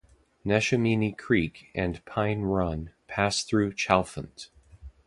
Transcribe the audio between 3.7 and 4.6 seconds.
Chalfont.